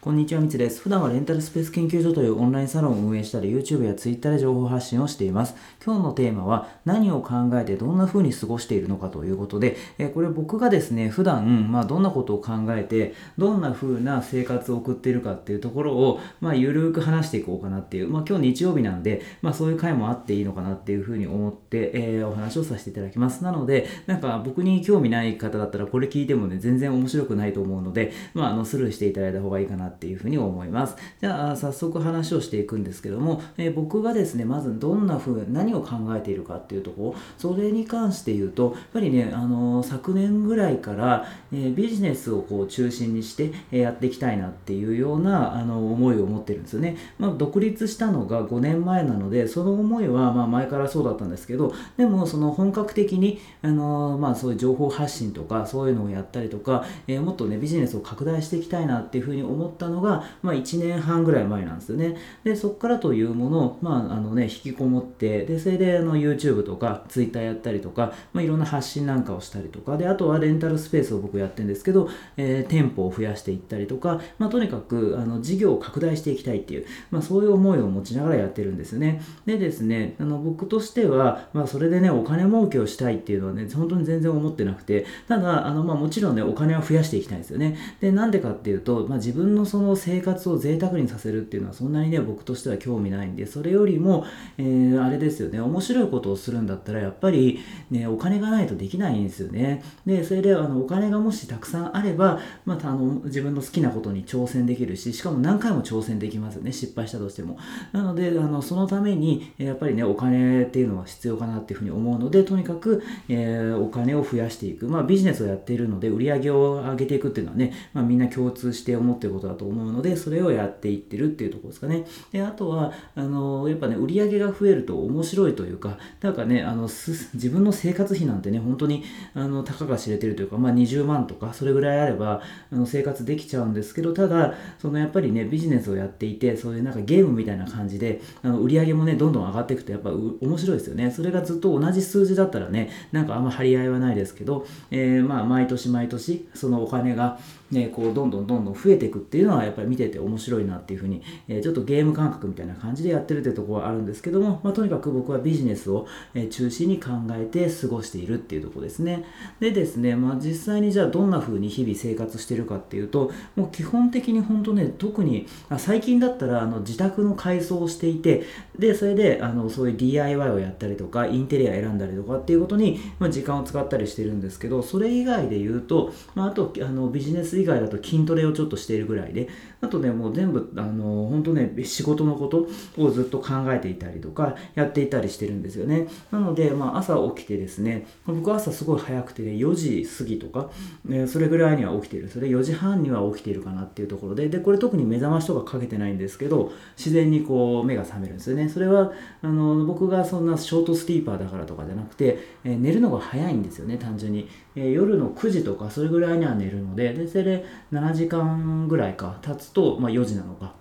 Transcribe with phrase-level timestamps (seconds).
[0.00, 0.80] こんにちは、みつです。
[0.80, 5.56] 普段はレンタルスペース研究所というオンラインサロンを運営したり、YouTube や Twitter で情報発信をしています。
[5.84, 23.42] 今日のテーマは、何を考えてどんな風に過ごしているのかということで、えこれ僕がですね、普段、まあ、どんなことを考えて、どんな風な生活を送っているかっていうところを、まあ、ゆるーく話していこうかなっていう、まあ、今日日曜日なんで、まあ、そういう回もあっていいのかなっていう風に思って、えー、お話をさせていただきます。
[23.42, 30.96] なので、なんか僕に興味ない方だったら、これ聞いてもね、全然面白くないと思うので、まあ、あの、スルーしていただいた方がいいかなっていう風に思います。
[31.20, 46.96] じゃあ、早速話をしていくんですけども、えー、僕がですね、まずどんな風、何を考えているかっていうところ、それに関して言うと、やっぱりね、あのー、昨年ぐらいから、えー、ビジネスをこう中心にして、えやっていきたいなっていうような、あの思いを持ってるんですよね。
[47.18, 62.16] まあ、独立したのが5年前なので、その思いはまあ前からそうだったんですけど、でもその本格的に、あのまあ、そういう情報発信とか、そういうのをやったりとか、えもっとね、ビジネスを拡大していきたいなっていうふうに思ったのが、まあ、1年半ぐらい前なんですよね。
[62.44, 79.22] で、そこからというものを、まあ、あのね、引きこもって、で、それであの YouTube とか Twitter やったりとか、まあ、いろんな発信なんかをしたりとか、で、あとはレンタルスペースを僕やってるんですけど、えー、店舗を増やしていったりとか、まあ、とにかく、あの、事業を拡大していきたいっていう、まあ、そういう思いを持ちながらやってるんですよね。
[79.46, 87.76] でですね、あの、僕としては、まあ、それでね、お金儲けをしたいっていうのはね、本当に全然思ってなくて、ただ、あの、まあ、もちろんね、お金は増やしていきたいんですよね。
[88.00, 95.60] で、なんでかっていうと、まあ、自分のその生活を贅沢にさせるっていうのはそんなにね僕としては興味ないんでそれよりも、えー、あれですよね。
[95.60, 97.60] 面白いことをするんだったらやっぱり
[97.90, 99.82] ねお金がないとできないんですよね。
[100.06, 106.72] でそれであのお金がもしたくさんあれば、まあ、あの自分の好きなことに挑戦できるししかも何回も挑戦できますよね。
[106.72, 107.58] 失敗したとしても。
[107.92, 114.88] なのであのそのためにやっぱりねお金っていうのは必要かなっていうふうに思うのでとにかく、えー、お金を増やしていく。
[114.88, 122.06] まあビジネスをやっているので売り上げを上げていくっていうのはね、まあ、みんな共通して思ってることだと思うのでそれをやっていってるっていうところですかね。
[122.32, 141.10] で、あとは、あの、やっぱね、売り上げが増えると面白いというか、なんかね、あの、自分の生活費なんてね、本当に、あの、たかが知れてるというか、まあ、20万とか、それぐらいあれば、あの、生活できちゃうんですけど、ただ、そのやっぱりね、ビジネスをやっていて、そういうなんかゲームみたいな感じで、あの、売り上げもね、どんどん上がっていくと、やっぱ面白いですよね。
[141.10, 147.38] それがずっと同じ数字だったらね、なんかあんま張り合いはないですけど、えー、まあ、毎年毎年、そのお金が、
[147.70, 159.24] ね、こう、どんどんどんどん増えていくっていうのは、やっぱり見てて面白いなっていうふうに、え、ちょっとゲーム感覚みたいな感じでやってるってとこはあるんですけども、まあ、とにかく僕はビジネスを、え、中心に考えて過ごしているっていうとこですね。
[159.60, 165.46] でですね、まあ、実際にじゃあどんな風に日々生活してるかっていうと、もう基本的に本当ね、特に、
[165.76, 168.44] 最近だったらあの自宅の改装をしていて、
[168.78, 179.48] で、それであのそういう DIY をやったりとか、インテリア選んだりとかっていうことに、まあ、時間を使ったりしてるんですけど、それ以外で言うと、まあ、あとあのビジネス以外だと筋トレをちょっとしているぐらいで、
[179.80, 186.08] あとね、もう全部、あの本当ね、仕事のことをずっと考えていたりとか、やっていたりしてるんですよね。
[186.30, 190.70] なので、まあ、朝起きてですね、僕は朝すごい早くてね、4時過ぎとか、
[191.04, 192.28] ね、それぐらいには起きてる。
[192.28, 198.68] それ4時半には起きているかなっていうところで、で、これ特に目覚ましとかかけてないんですけど、自然にこう、目が覚めるんですよね。
[198.68, 204.48] それは、あの、僕がそんなショートスリーパーだからとかじゃなくて、えー、寝るのが早いんですよね、単純に。
[204.74, 210.74] えー、夜の9時とか、それぐらいには寝るので、で、それで7時間ぐらいか経つと、まあ4時なのか。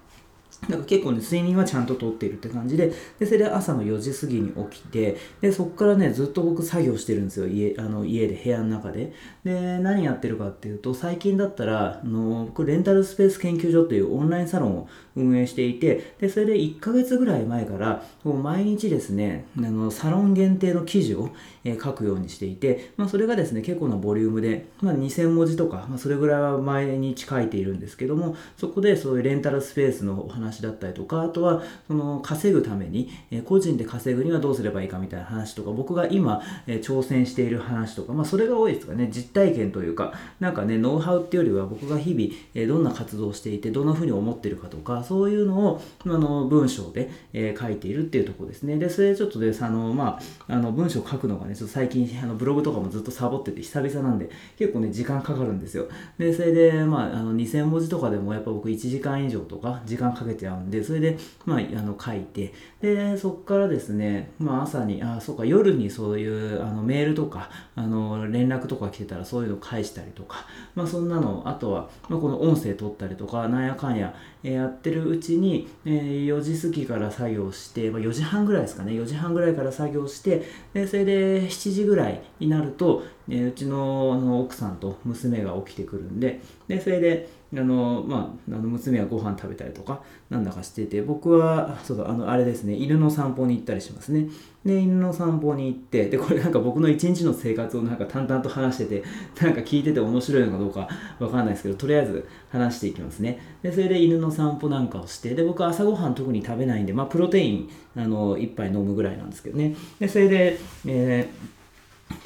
[0.70, 9.14] だか結構ね、睡眠はちゃんととっているって感じで、で、それで朝の4時過ぎに起きて、で、そこからね、ずっと僕作業してるんですよ、家、あの、家で、部屋の中で。
[9.44, 21.30] で、何やってるかっていうと、最近だったら、あの、これレンタルスペース研究所っていうオンラインサロンを運営していて、で、それで1ヶ月ぐらい前から、こう毎日ですね、あの、サロン限定の記事を、
[21.64, 48.78] えー、書くようにしていて、まあ、それがですね、結構なボリュームで、まあ、2000文字とか、まあ、それぐらいは毎日書いているんですけども、そこでそういうレンタルスペースのお話だったりとか、あとは、その、稼ぐために、え、個人で稼ぐにはどうすればいいかみたいな話とか、僕が今、え、挑戦している話とか、まあ、それが多いですかね、実体験というか、なんかね、ノウハウっていうよりは僕が日々、え、どんな活動をしていて、どんな風に思ってるかとか、そういうのを、あの、文章で、え書いているっていうところですね。
[48.78, 55.88] で、それちょっとです、あの、まあ、あの、文章を書くのがね、ちょっと最近、あの、ブログとかもずっとサボってて久々なんで、結構ね、時間かかるんですよ。
[56.18, 70.46] で、それで、まあ、あの、2000文字とかでもやっぱ僕1時間以上とか時間かけてゃうんで、それで、まあ、あの、書いて、で、そっからですね、まあ、朝に、あ、そうか、夜にそういう、あの、メールとか、あの、連絡とか来てたらそういうの返したりとか、
[70.76, 74.14] まあ、そんなの、あとは、まあ、この音声取ったりとか、なんやかんや、
[74.44, 94.28] えー、やってるうちに、えー、4時過ぎから作業して、まあ、4時半ぐらいですかね、4時半ぐらいから作業して、で、それで7時ぐらいになると、えー、うちのあの奥さんと娘が起きてくるんで、で、それで、あの、まあ、あの娘はご飯食べたりとかなんだかしてて僕はそうだあのあれですね犬の散歩に行ったりしますね。
[94.66, 99.04] で犬の散歩に行ってでこれなんか僕の一日の生活をなんか淡々と話してて
[99.42, 100.90] なんか聞いてて面白いのかどうか
[101.20, 103.40] わかんないですけどとりあえず話していきますね。
[103.62, 109.76] でそれで犬の散歩なんかをしてで僕は朝ごはん特に食べないんで、まあ、プロテインあの1杯飲むぐらいなんですけどね。
[110.00, 111.57] でそれで、えー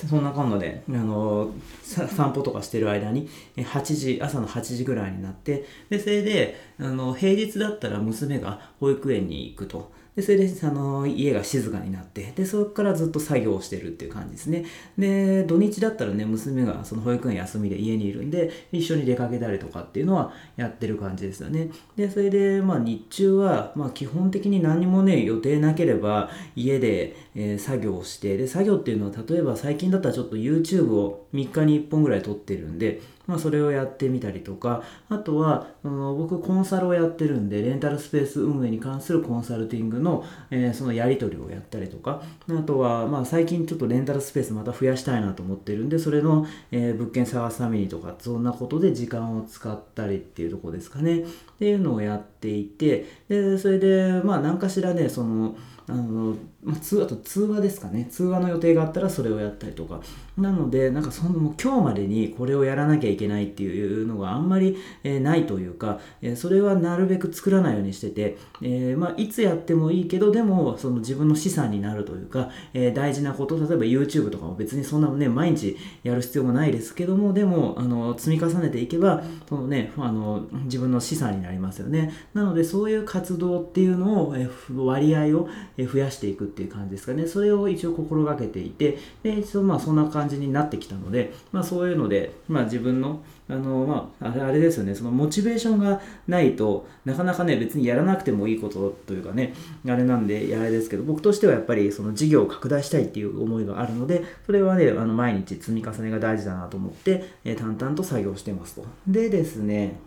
[0.10, 1.52] そんなこんなで、あの
[1.84, 9.92] 散歩とかしてる間に、8時、朝の8時ぐらいになって、で、それで、あの、平日だったら娘が保育園に行くと。
[10.16, 14.66] で、それで、あの、家が静かになって、で、そこからずっと作業をしてるっていう感じですね。
[14.98, 21.70] で、土日だったらね、娘がその保育園休みで家にいるんで、一緒に出かけたりとかっていうのはやってる感じですよね。
[21.96, 33.00] で、それで、まあ日中は、まあ基本的に何もね、予定なければ、家で、えー、作業をして、で、作業っていうのは、例えば最近だったらちょっと YouTube を3日に1本ぐらい撮ってるんで、
[33.32, 51.20] まあ、それをやってみたりとか、あとは、あの僕コンサルをやってるんで、レンタルスペース運営に関するコンサルティングの、えー、そのやり取りをやったりとか、あとは、まあ、最近ちょっとレンタルスペースまた増やしたいなと思ってるんで、それの、えー、物件探すためにとか、そんなことで時間を使ったりっていうとこですかね。
[51.20, 51.24] っ
[51.58, 55.56] ていうのをやってていて、で、それで、まあ、何かしらね、その、
[55.88, 58.08] あの、まあ、通あと通話ですかね。
[58.12, 60.02] 通話の予定があったらそれをやったりとか。
[60.38, 82.14] なのでなんかそのもう今日までにこれをやらなきゃいけないっていうのがあんまり、えー、ないというか、えー、それはなるべく作らないようにしてて、えー、まあ、いつやってもいいけどでもその自分の資産になるというか、え大事なこと例えば YouTube とかも別にそんなね毎日やる必要もないですけどもでもあの積み重ねていけばそのねあの自分の資産になりますよね。
[82.34, 87.28] なのでそういう活動っていうのを、え割合を増やしていくっていう感じですかね。
[87.28, 99.54] それを一応心がけていて、で、一応まあそんな感じになってきたので、まあそういうので、まあ自分の、あの、まあ、あれあれですよね、そのモチベーションがないとなかなかね、別にやらなくてもいいことというかね、
[99.86, 108.86] あれなんで、あれですけど、僕としてはやっぱりその事業を拡大したいっていう思いがあるので、それはね、あの毎日積み重ねが大事だなと思って、え、淡々と作業してますと。
[109.08, 110.00] でですね、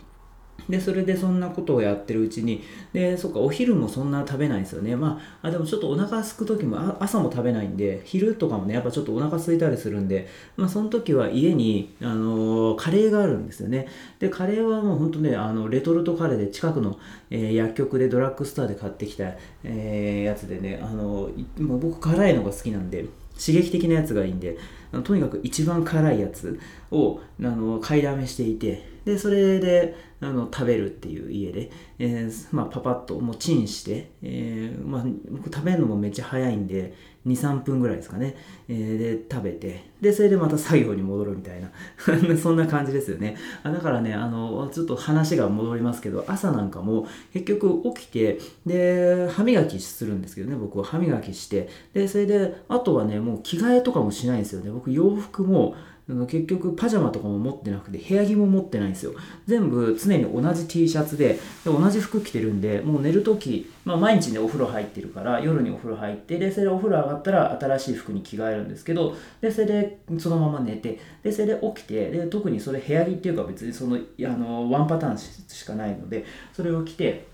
[0.69, 2.63] で、それでそんなことをやってるうちに、
[2.93, 4.97] で、そっか、お昼もそんな食べないんですよね。
[4.97, 13.89] まあ、あでもちょっとお腹空く時も朝も食べないんで、昼とかもね、やっぱちょっとお腹空いたりするんで、まあ、その時は家に、あのー、カレーがあるんですよね。
[14.19, 16.99] で、カレーはもう本当ね、あの、レトルトカレーで近くの、
[17.31, 19.33] えー、薬局でドラッグストアで買ってきた、
[19.65, 23.05] えー、やつでね、あのー、僕辛いのが好きなんで、
[23.39, 24.57] 刺激的なやつがいいんで、
[25.03, 26.59] とにかく一番辛いやつ
[26.91, 36.95] をあの買いだめしていて、で、それであの食べるっていう家で、えー、まあ、パパッともうチンして、えー、まあ、僕食べるのもめっちゃ早いんで、
[37.27, 38.37] 2、3分ぐらいですかね、
[38.69, 41.71] えー、で食べて、で、それでまた作業に戻るみたいな、
[42.37, 43.37] そんな感じですよね。
[43.63, 54.71] あだからね、あの、ちょっと話が戻りますけど、朝なんかも結局起きて、で、歯磨きするんですけどね、僕は歯磨きして、で、それで、あとはね、もう着替えとかもしないんですよね。
[54.71, 55.75] 僕洋服も、
[56.07, 59.13] 結局パジャマとかも持ってなくて部屋着も持ってないんですよ。
[59.47, 77.33] 全部常に同じ T シャツでで同じ服着てるんでもう寝るとき、まあ、毎日ねお風呂入ってるから夜にお風呂入ってでそれでお風呂上がったら新しい服に着替えるんですけどでそれでそのまま寝てでそれで起きてで特にそれ部屋着っていうか別にそのあのワンパターンしかないのでそれを着て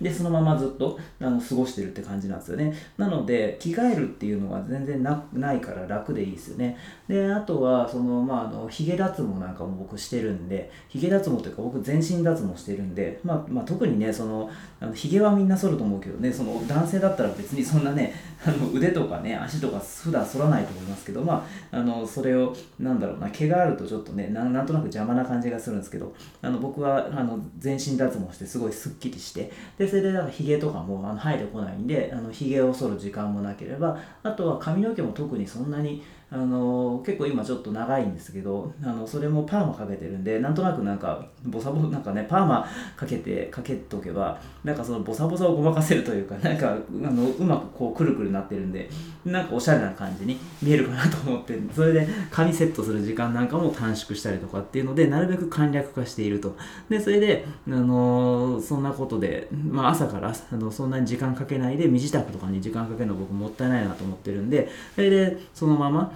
[0.00, 2.74] で、そのままずっとあの過ごしてるって感じなんですよね。
[2.98, 6.76] なので、着替えるっていうのが全然ないから楽でいいですよね。
[7.08, 14.50] で、あとは、その、まあ、あの、髭脱毛なんかも僕してるんで、髭脱毛というか僕全身脱毛してるんで、まあ、まあ、特にね、その、
[14.80, 18.12] あの髭はみんな剃ると思うけどね、その男性だったら別にそんなね、
[18.44, 48.90] あの腕とかね、足とか普段剃らないと思いますけど、まあ、あの、それを、なんだろうな、毛があるとちょっとね、なんとなく邪魔な感じがするんですけど、あの、僕は、あの、全身脱毛してすごいスッキリして、で、それでなんかヒゲとかもあの生えてこないんで、あの、ヒゲを剃る時間もなければ、あとは髪の毛も特にそんなに、あの結構今ちょっと長いんですけどあのそれもパーマかけてるんでなんとなくなんかボサボなんかねパーマかけてかけとけばなんかそのボサボサをごまかせるというか なんかあのうまくこうくるくるなってるんで
[49.24, 56.56] なんかおしゃれな感じに見えるかなと思ってそれで髪セットする時間なんかも短縮したりとかっていうのでなるべく簡略化していると。
[56.88, 66.15] でそれであのそんなことで、まあ、朝からあのそんなに時間かけないで身支度とかに時間かけるの僕もったいないなと思ってるんでそれでそのまま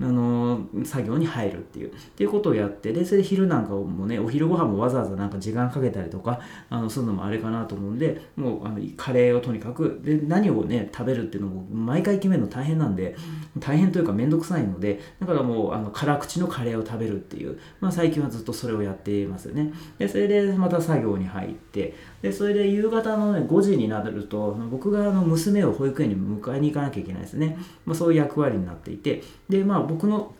[0.00, 13.16] あの作業に入るっていうっていうことをやってでそれで昼なんかもねお昼ご飯もわざわざなんか時間かけたりとかあのするのもあれかなと思うんでもうあのカレーをとにかくで何をね食べるっていうのも毎回決めるの大変なんで
[13.58, 19.72] 大変というか面倒くさいのでだからもうあの辛口のカレーを食べるっていう、まあ、最近はずっとそれをやっていますよね。
[19.98, 30.34] でそれでまた作業に入ってでそれで夕方の、ね、5時になると僕があの娘を保育園に迎えに行かなきゃいけないですね、まあ、そういう役割になっていてでまあ僕の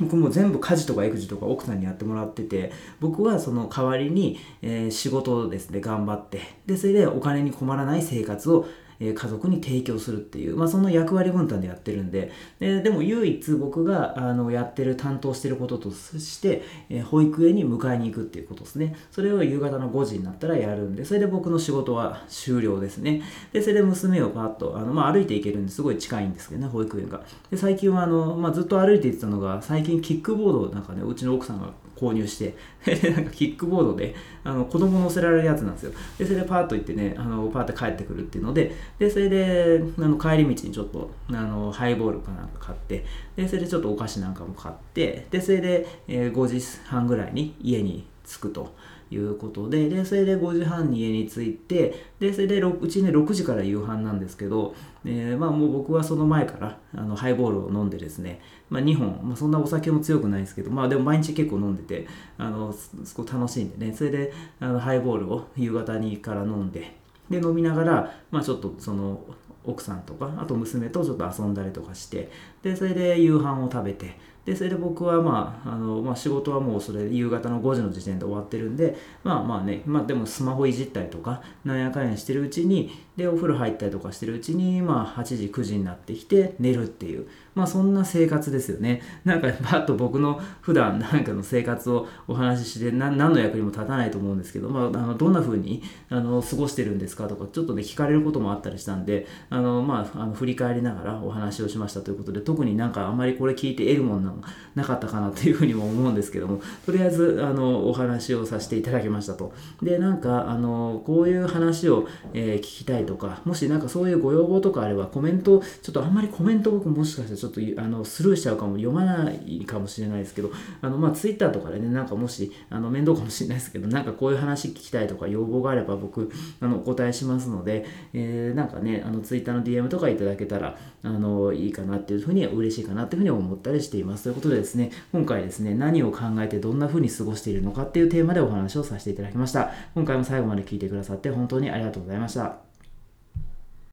[0.00, 8.66] 僕も全部家事とか育児とか奥さんにやってもらってて僕はその代わりに、えー、仕事をですね頑張ってでそれでお金に困らない生活を
[9.00, 18.96] え家族に提供するっていう、まあ、その役割分担でやってるんでででも唯一僕があのやってる担当してることとして、え保育園に迎えに行くっていうことですね。
[19.10, 23.22] それを夕方の5時になったらやるんでそれで僕の仕事は終了ですね。
[23.52, 27.22] でそれで娘をパッとあの、まあ、歩いて行けるんですごい近いんですけどね保育園が。
[27.50, 32.54] で最近はあの、まあ、ずっと歩いて行ってたのが最近キックボードなんかねうちの奥さんが購入して
[33.10, 34.14] なんかキックボードで
[34.44, 43.04] あの子供乗せられるやつなんですよでそれでパーッと行ってねあのパーッと帰ってくるっていうのででそれであの帰り道にちょっとあのハイボールかなんか買って
[43.36, 48.74] でそれでちょっとお菓子なんかも買ってでそれで、えー、5時半ぐらいに家に着くと。
[49.10, 54.74] いうことで、で、それで5時半に家に着いて、で、それでうちね、6時から夕飯なんですけど、
[55.04, 66.96] えー、まあもう僕はその前からあのハイボールを飲んでですね、まあ2本、まあそんなお酒も強くないですけど、まあでも毎日結構飲んでて、あの、すごい楽しいんでね、それであのハイボールを夕方にから飲んで、
[67.30, 69.20] で、飲みながら、まあちょっとその、
[69.64, 72.30] 奥さんとかあと娘とちょっと遊んだりとかして
[72.62, 74.16] でそれで夕飯を食べて
[74.48, 89.02] でそれで僕はまああの、まあ、仕事はもうそれ夕方の5時の時点で終わってるんでまあまあね、まあ、でもスマホいじったりとかなんやかんやしてるうちにでお風呂入ったりとかしてるうちにまあ8時9時になってきて寝るっていうまあそんな生活ですよね。
[89.24, 104.30] なんかパッと僕の普段なんかの生活をお話しして何の役にも立たないと思うんですけど、まあ、あのどんな風にあの過ごしてるんですかとかちょっとね聞かれることもあったりしたんであのまああの振り返りながらお話をしましたということで特になんかあまりこれ聞いて得るもんな
[104.74, 109.52] なかったかなというふうにも思うんですけどもとりあえずあのお話をさせていただきましたと。
[109.82, 126.30] でなんかあのこういう話を、えー、聞きたいとかもしなんかそういうご要望とかあればコメントちょっとあんまりコメント僕もしかしたらちょっとあのスルーしちゃうかも読まないかもしれないですけどあのまあツイッターとかでねなんかもしあの面倒かもしれないですけどなんかこういう話聞きたいとか要望があれば僕
[126.60, 134.17] あのお答えしますので、えー、なんかねあのツイッターの DM とかいただけたらあのいいかなっていうふうに嬉しいかなっていうふうに思ったりしています。
[134.18, 134.24] ます。
[134.24, 139.70] ということでですね今回ですね何を考えてどんな風に過ごしているのかっていうテーマでお話をさせていただきました。
[139.94, 142.67] 今回も最後まで聞いてくださって本当にありがとうございました。